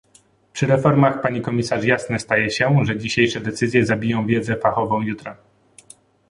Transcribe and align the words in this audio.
Przy 0.53 0.67
reformach 0.67 1.21
pani 1.21 1.41
komisarz 1.41 1.83
jasne 1.85 2.19
staje 2.19 2.51
się, 2.51 2.79
że 2.83 2.97
dzisiejsze 2.99 3.41
decyzje 3.41 3.85
zabiją 3.85 4.25
wiedzę 4.27 4.55
fachową 4.55 5.01
jutra 5.01 5.37